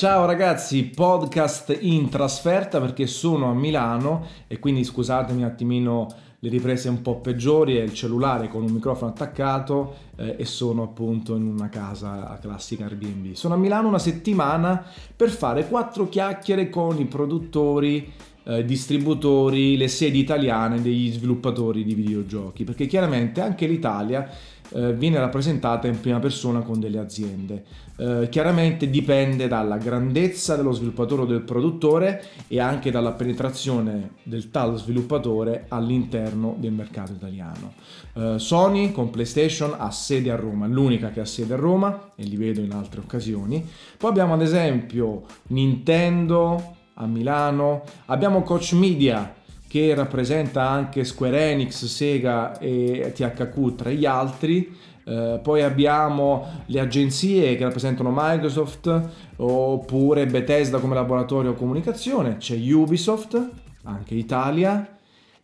Ciao 0.00 0.24
ragazzi, 0.24 0.84
podcast 0.84 1.76
in 1.78 2.08
trasferta 2.08 2.80
perché 2.80 3.06
sono 3.06 3.50
a 3.50 3.52
Milano 3.52 4.24
e 4.46 4.58
quindi 4.58 4.82
scusatemi 4.82 5.42
un 5.42 5.48
attimino 5.48 6.06
le 6.38 6.48
riprese 6.48 6.88
un 6.88 7.02
po' 7.02 7.16
peggiori 7.16 7.76
e 7.76 7.82
il 7.82 7.92
cellulare 7.92 8.48
con 8.48 8.62
un 8.62 8.72
microfono 8.72 9.10
attaccato 9.10 9.96
eh, 10.16 10.36
e 10.38 10.46
sono 10.46 10.84
appunto 10.84 11.36
in 11.36 11.44
una 11.44 11.68
casa 11.68 12.38
classica 12.40 12.84
Airbnb. 12.84 13.34
Sono 13.34 13.52
a 13.52 13.56
Milano 13.58 13.88
una 13.88 13.98
settimana 13.98 14.82
per 15.14 15.28
fare 15.28 15.68
quattro 15.68 16.08
chiacchiere 16.08 16.70
con 16.70 16.98
i 16.98 17.04
produttori 17.04 18.10
eh, 18.44 18.64
distributori, 18.64 19.76
le 19.76 19.88
sedi 19.88 20.18
italiane 20.18 20.80
degli 20.80 21.10
sviluppatori 21.10 21.84
di 21.84 21.94
videogiochi, 21.94 22.64
perché 22.64 22.86
chiaramente 22.86 23.40
anche 23.40 23.66
l'Italia 23.66 24.28
eh, 24.72 24.92
viene 24.94 25.18
rappresentata 25.18 25.88
in 25.88 26.00
prima 26.00 26.18
persona 26.18 26.60
con 26.60 26.78
delle 26.78 26.98
aziende. 26.98 27.64
Eh, 27.96 28.28
chiaramente 28.30 28.88
dipende 28.88 29.48
dalla 29.48 29.76
grandezza 29.76 30.56
dello 30.56 30.72
sviluppatore 30.72 31.22
o 31.22 31.26
del 31.26 31.42
produttore 31.42 32.24
e 32.48 32.60
anche 32.60 32.90
dalla 32.90 33.12
penetrazione 33.12 34.12
del 34.22 34.50
tale 34.50 34.78
sviluppatore 34.78 35.66
all'interno 35.68 36.54
del 36.58 36.72
mercato 36.72 37.12
italiano. 37.12 37.74
Eh, 38.14 38.38
Sony 38.38 38.92
con 38.92 39.10
PlayStation 39.10 39.74
ha 39.76 39.90
sede 39.90 40.30
a 40.30 40.36
Roma, 40.36 40.66
l'unica 40.66 41.10
che 41.10 41.20
ha 41.20 41.26
sede 41.26 41.54
a 41.54 41.58
Roma 41.58 42.12
e 42.14 42.24
li 42.24 42.36
vedo 42.36 42.60
in 42.60 42.72
altre 42.72 43.00
occasioni. 43.00 43.66
Poi 43.98 44.10
abbiamo 44.10 44.34
ad 44.34 44.42
esempio 44.42 45.24
Nintendo 45.48 46.76
a 47.00 47.06
Milano, 47.06 47.82
abbiamo 48.06 48.42
Coach 48.42 48.72
Media 48.74 49.34
che 49.66 49.94
rappresenta 49.94 50.68
anche 50.68 51.04
Square 51.04 51.50
Enix, 51.52 51.84
Sega 51.84 52.58
e 52.58 53.12
THQ 53.14 53.74
tra 53.76 53.90
gli 53.90 54.04
altri. 54.04 54.76
Eh, 55.04 55.40
poi 55.42 55.62
abbiamo 55.62 56.46
le 56.66 56.80
agenzie 56.80 57.56
che 57.56 57.64
rappresentano 57.64 58.12
Microsoft 58.14 59.08
oppure 59.36 60.26
Bethesda 60.26 60.78
come 60.78 60.94
laboratorio 60.94 61.54
comunicazione, 61.54 62.36
c'è 62.36 62.56
Ubisoft, 62.56 63.50
anche 63.84 64.14
Italia, 64.14 64.98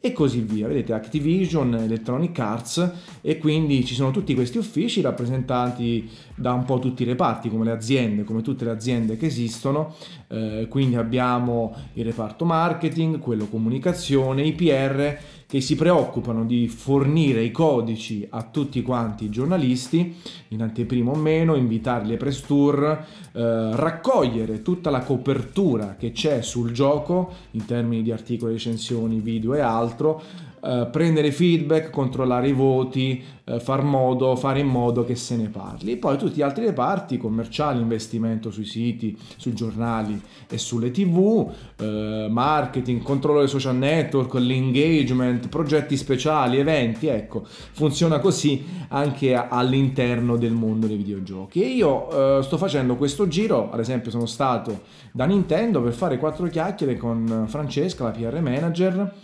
e 0.07 0.13
così 0.13 0.41
via. 0.41 0.69
Vedete 0.69 0.93
Activision, 0.93 1.75
Electronic 1.75 2.39
Arts 2.39 2.93
e 3.21 3.39
quindi 3.39 3.85
ci 3.85 3.95
sono 3.95 4.11
tutti 4.11 4.35
questi 4.35 4.59
uffici 4.59 5.01
rappresentati 5.01 6.09
da 6.37 6.53
un 6.53 6.65
po' 6.65 6.79
tutti 6.79 7.03
i 7.03 7.07
reparti, 7.07 7.49
come 7.49 7.65
le 7.65 7.73
aziende, 7.73 8.23
come 8.23 8.43
tutte 8.43 8.65
le 8.65 8.71
aziende 8.71 9.17
che 9.17 9.27
esistono. 9.27 9.95
Eh, 10.29 10.67
quindi 10.69 10.97
abbiamo 10.97 11.75
il 11.95 12.05
reparto 12.05 12.45
marketing, 12.45 13.19
quello 13.19 13.47
comunicazione, 13.47 14.43
i 14.43 14.53
PR 14.53 15.17
che 15.49 15.61
si 15.61 15.77
preoccupano 15.77 16.45
di 16.45 16.67
fornire 16.67 17.43
i 17.43 17.53
codici 17.53 18.27
a 18.29 18.43
tutti 18.43 18.83
quanti 18.83 19.27
i 19.27 19.31
giornalisti, 19.31 20.15
in 20.49 20.61
anteprima 20.61 21.13
o 21.13 21.15
meno, 21.15 21.55
invitarli 21.55 22.13
ai 22.13 22.19
press 22.19 22.41
tour, 22.45 22.85
eh, 22.85 23.77
raccogliere 23.77 24.63
tutta 24.63 24.91
la 24.91 25.01
copertura 25.01 25.95
che 25.97 26.11
c'è 26.11 26.43
sul 26.43 26.73
gioco 26.73 27.33
in 27.53 27.65
termini 27.65 28.03
di 28.03 28.11
articoli, 28.11 28.55
recensioni, 28.55 29.21
video 29.21 29.55
e 29.55 29.61
altro, 29.61 30.21
eh, 30.67 30.87
prendere 30.91 31.31
feedback, 31.31 31.91
controllare 31.91 32.49
i 32.49 32.53
voti, 32.53 33.23
eh, 33.45 33.61
far 33.61 33.85
modo, 33.85 34.35
fare 34.35 34.59
in 34.59 34.67
modo 34.67 35.05
che 35.05 35.15
se 35.15 35.37
ne 35.37 35.49
parli. 35.49 35.97
Poi 35.97 36.19
tutti 36.19 36.39
gli 36.39 36.43
altri 36.43 36.65
reparti, 36.65 37.19
commerciali, 37.19 37.81
investimento 37.81 38.51
sui 38.51 38.65
siti, 38.65 39.17
sui 39.37 39.55
giornali 39.55 40.21
e 40.49 40.59
sulle 40.59 40.91
tv, 40.91 41.49
eh, 41.77 42.27
marketing, 42.29 43.01
controllo 43.03 43.39
dei 43.39 43.49
social 43.49 43.77
network, 43.77 44.35
l'engagement, 44.35 45.49
progetti 45.49 45.97
speciali, 45.97 46.59
eventi, 46.59 47.07
ecco, 47.07 47.45
funziona 47.47 48.19
così 48.19 48.65
anche 48.89 49.35
all'interno 49.35 50.37
del 50.37 50.53
mondo 50.53 50.89
dei 50.89 50.97
videogiochi. 50.97 51.63
E 51.63 51.69
io 51.69 52.39
eh, 52.39 52.43
sto 52.43 52.57
facendo 52.57 52.97
questo 52.97 53.29
giro, 53.29 53.71
ad 53.71 53.79
esempio 53.79 54.11
sono 54.11 54.27
stato 54.27 54.81
da 55.13 55.25
Nintendo 55.27 55.81
per 55.81 55.93
fare 55.93 56.19
quattro 56.19 56.49
chiacchiere 56.49 56.97
con 56.97 57.45
Francesca, 57.47 58.03
la 58.03 58.11
PR 58.11 58.41
manager, 58.41 59.15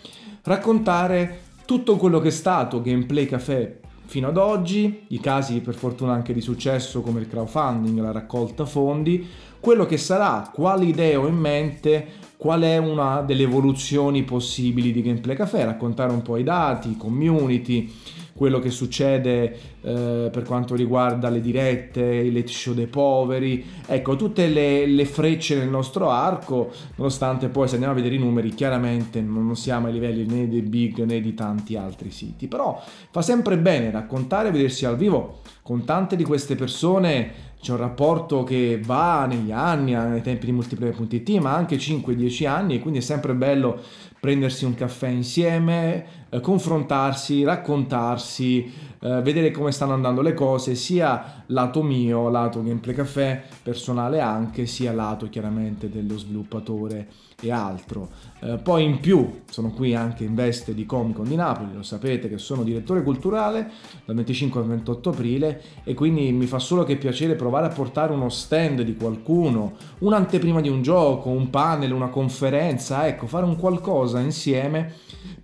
raccontare 0.43 1.41
tutto 1.65 1.97
quello 1.97 2.21
che 2.21 2.29
è 2.29 2.33
stato 2.33 2.83
Gameplay 2.83 3.27
Café 3.27 3.81
fino 4.05 4.29
ad 4.29 4.37
oggi, 4.37 5.05
i 5.09 5.21
casi 5.21 5.61
per 5.61 5.75
fortuna 5.75 6.13
anche 6.13 6.35
di 6.35 6.43
successo 6.43 7.01
come 7.01 7.21
il 7.21 7.29
crowdfunding, 7.29 7.99
la 7.99 8.13
raccolta 8.13 8.67
fondi, 8.67 9.27
quello 9.59 9.87
che 9.87 9.97
sarà, 9.97 10.51
quali 10.53 10.89
idee 10.89 11.17
ho 11.17 11.27
in 11.27 11.37
mente, 11.37 12.07
qual 12.37 12.63
è 12.63 12.77
una 12.77 13.23
delle 13.23 13.45
evoluzioni 13.45 14.25
possibili 14.25 14.93
di 14.93 15.01
Gameplay 15.01 15.37
Café, 15.37 15.65
raccontare 15.65 16.13
un 16.13 16.21
po' 16.21 16.37
i 16.37 16.43
dati, 16.43 16.91
i 16.91 16.97
community, 16.97 17.91
quello 18.35 18.59
che 18.59 18.71
succede 18.71 19.59
eh, 19.83 20.29
per 20.33 20.43
quanto 20.45 20.75
riguarda 20.75 21.29
le 21.29 21.41
dirette, 21.41 22.03
i 22.03 22.33
late 22.33 22.49
show 22.49 22.75
dei 22.75 22.87
poveri, 22.87 23.65
ecco 23.87 24.17
tutte 24.17 24.47
le, 24.49 24.87
le, 24.87 25.05
frecce 25.05 25.57
nel 25.57 25.69
nostro 25.69 26.11
arco, 26.11 26.71
nonostante 26.97 27.49
poi 27.49 27.69
se 27.69 27.75
andiamo 27.75 27.95
a 27.95 27.97
vedere 27.97 28.15
i 28.17 28.19
numeri 28.19 28.51
chiaramente 28.55 29.21
non 29.21 29.55
siamo 29.57 29.87
ai 29.87 29.93
livelli 29.93 30.25
né 30.27 30.49
dei 30.49 30.63
big 30.63 31.03
né 31.05 31.21
di 31.21 31.35
tanti 31.35 31.77
altri 31.77 32.11
siti, 32.11 32.49
però 32.49 32.83
fa 33.11 33.23
sempre 33.23 33.59
bene 33.59 33.91
raccontare 33.91 34.49
e 34.49 34.53
vedersi 34.53 34.87
al 34.87 34.97
vivo 34.97 35.41
con 35.63 35.85
tante 35.85 36.17
di 36.17 36.25
queste 36.25 36.55
persone. 36.55 37.51
C'è 37.63 37.71
un 37.71 37.79
rapporto 37.79 38.43
che 38.43 38.81
va 38.85 39.25
negli 39.25 39.53
anni, 39.53 39.93
nei 39.93 40.21
tempi 40.21 40.47
di 40.47 40.53
multiplayer.it, 40.53 41.31
ma 41.39 41.55
anche 41.55 41.77
5-10 41.77 42.49
anni, 42.49 42.81
quindi 42.81 42.99
è 42.99 43.03
sempre 43.03 43.35
bello 43.35 43.81
prendersi 44.19 44.65
un 44.65 44.75
caffè 44.75 45.07
insieme, 45.07 46.22
eh, 46.33 46.41
confrontarsi, 46.41 47.45
raccontarsi, 47.45 48.73
eh, 49.01 49.21
vedere 49.21 49.51
come 49.51 49.71
stanno 49.71 49.93
andando 49.93 50.23
le 50.23 50.33
cose, 50.33 50.75
sia 50.75 51.45
lato 51.49 51.83
mio, 51.83 52.31
lato 52.31 52.63
gameplay 52.63 52.95
caffè, 52.95 53.43
personale 53.63 54.19
anche, 54.19 54.65
sia 54.65 54.95
lato 54.95 55.29
chiaramente 55.29 55.91
dello 55.91 56.17
sviluppatore 56.17 57.09
e 57.39 57.51
altro. 57.51 58.09
Eh, 58.41 58.59
poi 58.63 58.85
in 58.85 59.01
più 59.01 59.43
sono 59.51 59.73
qui 59.73 59.95
anche 59.95 60.25
in 60.25 60.35
veste 60.35 60.73
di 60.73 60.87
Comic 60.87 61.17
Con 61.17 61.29
di 61.29 61.35
Napoli, 61.35 61.75
lo 61.75 61.83
sapete 61.83 62.31
che 62.31 62.39
sono 62.39 62.63
direttore 62.63 63.03
culturale 63.03 63.71
dal 64.07 64.15
25 64.15 64.61
al 64.61 64.67
28 64.69 65.11
aprile 65.11 65.63
e 65.85 65.93
quindi 65.93 66.33
mi 66.33 66.47
fa 66.47 66.59
solo 66.59 66.85
che 66.85 66.97
piacere 66.97 67.35
provare 67.35 67.67
a 67.67 67.71
portare 67.71 68.13
uno 68.13 68.31
stand 68.31 68.81
di 68.81 68.97
qualcuno, 68.97 69.75
un'anteprima 69.99 70.63
di 70.63 70.71
un 70.71 70.81
gioco, 70.81 71.29
un 71.29 71.51
panel, 71.51 71.93
una 71.93 72.09
conferenza, 72.09 73.07
ecco, 73.07 73.27
fare 73.27 73.45
un 73.45 73.57
qualcosa 73.57 74.19
insieme 74.21 74.95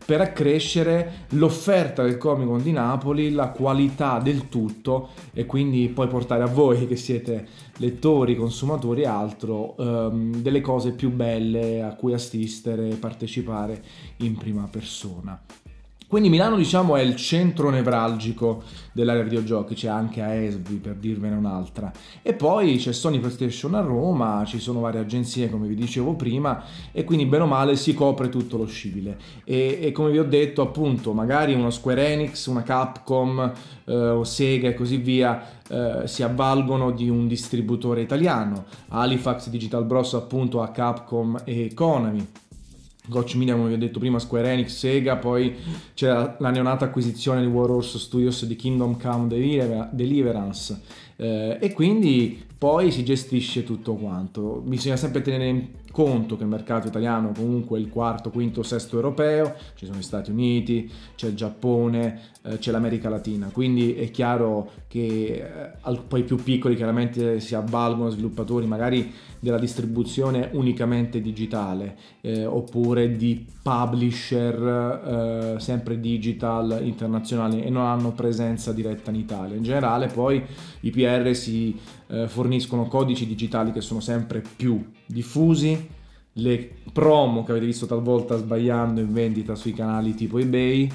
per 0.05 0.21
accrescere 0.21 0.78
l'offerta 1.31 2.03
del 2.03 2.19
Comic 2.19 2.47
Con 2.47 2.63
di 2.63 2.73
Napoli, 2.73 3.31
la 3.31 3.49
qualità 3.49 4.19
del 4.19 4.49
tutto 4.49 5.11
e 5.33 5.47
quindi 5.47 5.89
poi 5.89 6.09
portare 6.09 6.43
a 6.43 6.47
voi 6.47 6.87
che 6.87 6.97
siete 6.97 7.47
lettori, 7.79 8.37
consumatori 8.37 9.03
e 9.03 9.07
altro 9.07 9.75
um, 9.79 10.35
delle 10.37 10.61
cose 10.61 10.93
più 10.93 11.11
belle 11.11 11.83
a 11.83 11.95
cui 11.95 12.13
assistere 12.13 12.89
e 12.89 12.95
partecipare 12.97 13.83
in 14.19 14.37
prima 14.37 14.69
persona. 14.71 15.41
Quindi 16.09 16.31
Milano 16.31 16.57
diciamo 16.57 16.97
è 16.97 17.03
il 17.03 17.17
centro 17.17 17.69
nevralgico 17.69 18.63
dell'area 18.93 19.23
videogiochi, 19.23 19.75
c'è 19.75 19.89
anche 19.89 20.23
AESVI 20.23 20.77
per 20.77 20.95
dirvene 20.95 21.37
un'altra. 21.37 21.93
E 22.23 22.33
poi 22.33 22.79
c'è 22.79 22.95
Sony 22.95 23.19
PlayStation 23.19 23.75
a 23.75 23.83
Roma, 23.83 24.43
ci 24.47 24.59
sono 24.59 24.81
varie 24.81 25.01
agenzie 25.01 25.51
come 25.51 25.69
vi 25.69 25.75
dicevo 25.75 26.15
prima 26.15 26.65
e 26.93 27.05
quindi 27.05 27.27
bene 27.27 27.43
o 27.43 27.47
male 27.47 27.77
si 27.77 27.93
copre 27.93 28.31
tutto 28.31 28.57
lo 28.57 28.65
scibile. 28.65 29.19
E, 29.45 29.81
e 29.83 29.93
come 29.93 30.11
vi 30.11 30.19
ho 30.19 30.25
detto 30.25 30.63
appunto 30.63 31.13
magari 31.13 31.53
una 31.53 31.71
Square 31.71 32.09
Enix, 32.09 32.47
una 32.47 32.63
Capcom 32.63 33.53
eh, 33.85 33.95
o 33.95 34.25
Sega 34.25 34.69
e 34.69 34.75
così 34.75 34.97
via 34.97 35.61
eh, 35.69 36.03
si 36.07 36.23
avvalgono 36.23 36.91
di 36.91 37.11
un 37.11 37.29
distributore 37.29 38.01
italiano. 38.01 38.65
Halifax 38.89 39.51
Digital 39.51 39.85
Bros 39.85 40.15
appunto 40.15 40.63
a 40.63 40.69
Capcom 40.69 41.39
e 41.45 41.75
Konami 41.75 42.27
Coach 43.09 43.35
Media, 43.35 43.55
come 43.55 43.69
vi 43.69 43.75
ho 43.75 43.79
detto 43.79 43.99
prima, 43.99 44.19
Square 44.19 44.53
Enix, 44.53 44.77
Sega, 44.77 45.17
poi 45.17 45.55
c'è 45.95 46.37
la 46.39 46.51
neonata 46.51 46.85
acquisizione 46.85 47.41
di 47.41 47.47
Warhorse 47.47 47.99
Studios 47.99 48.45
di 48.45 48.57
Kingdom 48.57 48.99
Come 49.01 49.89
Deliverance 49.93 50.81
eh, 51.21 51.59
e 51.61 51.73
quindi 51.73 52.47
poi 52.57 52.91
si 52.91 53.05
gestisce 53.05 53.65
tutto 53.65 53.95
quanto. 53.95 54.63
Bisogna 54.65 54.97
sempre 54.97 55.21
tenere 55.23 55.71
conto 55.93 56.37
che 56.37 56.45
il 56.45 56.49
mercato 56.49 56.87
italiano 56.87 57.33
comunque 57.33 57.79
è 57.79 57.83
il 57.83 57.89
quarto, 57.89 58.31
quinto, 58.31 58.63
sesto 58.63 58.97
europeo, 58.97 59.55
ci 59.75 59.85
sono 59.85 59.99
gli 59.99 60.03
Stati 60.03 60.31
Uniti, 60.31 60.89
c'è 61.17 61.29
il 61.29 61.35
Giappone, 61.35 62.21
eh, 62.43 62.59
c'è 62.59 62.71
l'America 62.71 63.09
Latina, 63.09 63.49
quindi 63.53 63.95
è 63.95 64.11
chiaro 64.11 64.71
che 64.87 65.45
eh, 65.83 65.99
poi 66.07 66.23
più 66.23 66.37
piccoli 66.37 66.77
chiaramente 66.77 67.41
si 67.41 67.55
avvalgono 67.55 68.11
sviluppatori 68.11 68.67
magari 68.67 69.13
della 69.41 69.59
distribuzione 69.59 70.51
unicamente 70.53 71.21
digitale 71.21 71.97
eh, 72.21 72.45
oppure 72.45 73.17
di 73.17 73.47
publisher 73.63 75.55
eh, 75.57 75.61
sempre 75.61 76.01
digital 76.01 76.81
internazionali 76.83 77.63
e 77.63 77.71
non 77.71 77.87
hanno 77.87 78.13
presenza 78.13 78.73
diretta 78.73 79.11
in 79.11 79.17
Italia. 79.17 79.57
In 79.57 79.63
generale 79.63 80.07
poi 80.09 80.43
i 80.81 80.91
PR 80.91 81.08
si 81.35 81.79
eh, 82.09 82.29
forniscono 82.29 82.87
codici 82.87 83.27
digitali 83.27 83.73
che 83.73 83.81
sono 83.81 84.01
sempre 84.01 84.43
più 84.57 84.85
diffusi, 85.07 85.89
le 86.35 86.71
promo 86.93 87.45
che 87.45 87.51
avete 87.51 87.67
visto 87.67 87.87
talvolta 87.87 88.37
sbagliando 88.37 89.01
in 89.01 89.13
vendita 89.13 89.55
sui 89.55 89.73
canali 89.73 90.15
tipo 90.15 90.39
eBay 90.39 90.91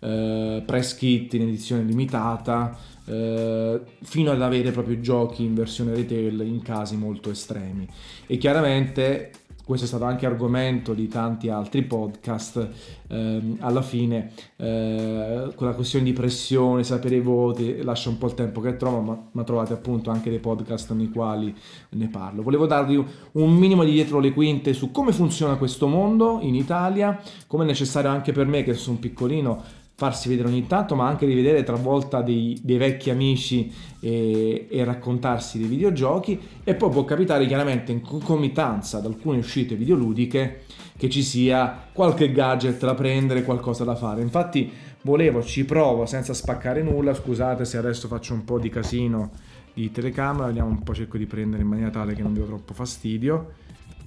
eh, 0.00 0.62
press 0.64 0.94
kit 0.94 1.34
in 1.34 1.42
edizione 1.42 1.82
limitata, 1.82 2.76
eh, 3.04 3.80
fino 4.02 4.30
ad 4.30 4.42
avere 4.42 4.70
proprio 4.70 5.00
giochi 5.00 5.44
in 5.44 5.54
versione 5.54 5.94
retail 5.94 6.40
in 6.40 6.62
casi 6.62 6.96
molto 6.96 7.30
estremi. 7.30 7.88
E 8.26 8.36
chiaramente 8.36 9.30
questo 9.68 9.84
è 9.84 9.88
stato 9.88 10.06
anche 10.06 10.24
argomento 10.24 10.94
di 10.94 11.08
tanti 11.08 11.50
altri 11.50 11.82
podcast, 11.82 12.68
ehm, 13.06 13.58
alla 13.60 13.82
fine 13.82 14.32
eh, 14.56 15.52
quella 15.54 15.74
questione 15.74 16.06
di 16.06 16.14
pressione, 16.14 16.82
sapere 16.84 17.16
i 17.16 17.20
voti, 17.20 17.82
lascia 17.82 18.08
un 18.08 18.16
po' 18.16 18.28
il 18.28 18.32
tempo 18.32 18.62
che 18.62 18.78
trova, 18.78 19.00
ma, 19.00 19.28
ma, 19.30 19.44
trovate 19.44 19.74
appunto 19.74 20.08
anche 20.08 20.30
dei 20.30 20.38
podcast 20.38 20.92
nei 20.92 21.10
quali 21.10 21.54
ne 21.90 22.08
parlo. 22.08 22.40
Volevo 22.40 22.64
darvi 22.64 23.04
un 23.32 23.54
minimo 23.56 23.84
di 23.84 23.90
dietro 23.90 24.20
le 24.20 24.32
quinte 24.32 24.72
su 24.72 24.90
come 24.90 25.12
funziona 25.12 25.56
questo 25.56 25.86
mondo 25.86 26.38
in 26.40 26.54
Italia, 26.54 27.20
come 27.46 27.64
è 27.64 27.66
necessario 27.66 28.08
anche 28.08 28.32
per 28.32 28.46
me 28.46 28.62
che 28.62 28.72
sono 28.72 28.96
piccolino 28.96 29.62
farsi 29.98 30.28
vedere 30.28 30.46
ogni 30.46 30.68
tanto, 30.68 30.94
ma 30.94 31.08
anche 31.08 31.26
rivedere 31.26 31.64
talvolta 31.64 32.22
dei, 32.22 32.56
dei 32.62 32.76
vecchi 32.76 33.10
amici 33.10 33.68
e, 33.98 34.68
e, 34.70 34.84
raccontarsi 34.84 35.58
dei 35.58 35.66
videogiochi. 35.66 36.40
E 36.62 36.76
poi 36.76 36.90
può 36.90 37.04
capitare 37.04 37.46
chiaramente 37.46 37.90
in 37.90 38.00
concomitanza 38.00 38.98
ad 38.98 39.06
alcune 39.06 39.38
uscite 39.38 39.74
videoludiche 39.74 40.60
che 40.96 41.08
ci 41.10 41.24
sia 41.24 41.88
qualche 41.92 42.30
gadget 42.30 42.78
da 42.78 42.94
prendere, 42.94 43.42
qualcosa 43.42 43.82
da 43.82 43.96
fare. 43.96 44.22
Infatti 44.22 44.70
volevo, 45.02 45.42
ci 45.42 45.64
provo 45.64 46.06
senza 46.06 46.32
spaccare 46.32 46.80
nulla, 46.80 47.12
scusate 47.12 47.64
se 47.64 47.76
adesso 47.76 48.06
faccio 48.06 48.34
un 48.34 48.44
po' 48.44 48.60
di 48.60 48.68
casino 48.68 49.32
di 49.74 49.90
telecamera, 49.90 50.46
vediamo 50.46 50.68
un 50.68 50.80
po', 50.84 50.94
cerco 50.94 51.18
di 51.18 51.26
prendere 51.26 51.62
in 51.62 51.68
maniera 51.68 51.90
tale 51.90 52.14
che 52.14 52.22
non 52.22 52.34
dia 52.34 52.44
troppo 52.44 52.72
fastidio. 52.72 53.50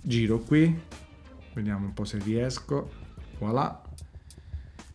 Giro 0.02 0.40
qui, 0.40 0.74
vediamo 1.54 1.88
un 1.88 1.94
po' 1.94 2.06
se 2.06 2.18
riesco, 2.24 2.90
voilà. 3.40 3.82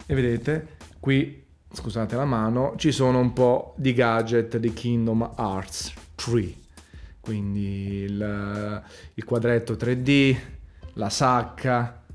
E 0.07 0.15
vedete, 0.15 0.77
qui 1.01 1.45
scusate 1.73 2.17
la 2.17 2.25
mano 2.25 2.75
ci 2.77 2.91
sono 2.93 3.19
un 3.19 3.33
po' 3.33 3.75
di 3.77 3.93
gadget 3.93 4.57
di 4.57 4.73
Kingdom 4.73 5.33
Hearts 5.37 5.93
3 6.15 6.55
quindi 7.21 8.03
il, 8.05 8.83
il 9.15 9.25
quadretto 9.25 9.75
3D 9.75 10.37
la 10.95 11.11
sacca 11.11 12.06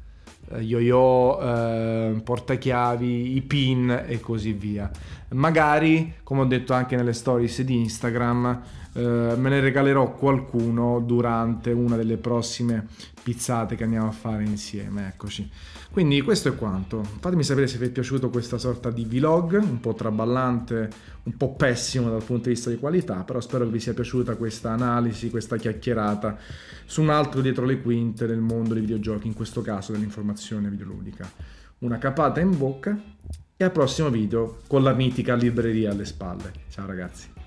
yo-yo, 0.59 1.39
eh, 1.41 2.21
portachiavi, 2.23 3.35
i 3.35 3.41
pin 3.41 4.05
e 4.07 4.19
così 4.19 4.53
via. 4.53 4.89
Magari, 5.29 6.15
come 6.23 6.41
ho 6.41 6.45
detto 6.45 6.73
anche 6.73 6.95
nelle 6.95 7.13
stories 7.13 7.61
di 7.61 7.77
Instagram, 7.79 8.61
eh, 8.93 8.99
me 9.37 9.49
ne 9.49 9.59
regalerò 9.61 10.13
qualcuno 10.13 10.99
durante 10.99 11.71
una 11.71 11.95
delle 11.95 12.17
prossime 12.17 12.87
pizzate 13.23 13.75
che 13.75 13.83
andiamo 13.83 14.07
a 14.07 14.11
fare 14.11 14.43
insieme. 14.43 15.07
Eccoci. 15.07 15.49
Quindi 15.91 16.21
questo 16.21 16.49
è 16.49 16.55
quanto. 16.55 17.03
Fatemi 17.19 17.43
sapere 17.43 17.67
se 17.67 17.77
vi 17.77 17.85
è 17.85 17.89
piaciuto 17.89 18.29
questa 18.29 18.57
sorta 18.57 18.89
di 18.91 19.03
vlog, 19.05 19.59
un 19.61 19.79
po' 19.81 19.93
traballante, 19.93 20.89
un 21.23 21.35
po' 21.35 21.53
pessimo 21.53 22.09
dal 22.09 22.23
punto 22.23 22.43
di 22.43 22.55
vista 22.55 22.69
di 22.69 22.77
qualità, 22.77 23.23
però 23.23 23.41
spero 23.41 23.65
che 23.65 23.71
vi 23.71 23.79
sia 23.79 23.93
piaciuta 23.93 24.35
questa 24.35 24.71
analisi, 24.71 25.29
questa 25.29 25.57
chiacchierata 25.57 26.37
su 26.85 27.01
un 27.01 27.09
altro 27.09 27.41
dietro 27.41 27.65
le 27.65 27.81
quinte 27.81 28.25
del 28.25 28.39
mondo 28.39 28.73
dei 28.73 28.81
videogiochi, 28.81 29.27
in 29.27 29.33
questo 29.33 29.61
caso 29.61 29.91
dell'informazione 29.91 30.40
videoludica. 30.49 31.29
Una 31.79 31.97
capata 31.97 32.39
in 32.39 32.57
bocca 32.57 32.99
e 33.55 33.63
al 33.63 33.71
prossimo 33.71 34.09
video 34.09 34.59
con 34.67 34.83
la 34.83 34.93
mitica 34.93 35.35
libreria 35.35 35.91
alle 35.91 36.05
spalle. 36.05 36.51
Ciao 36.69 36.85
ragazzi. 36.85 37.40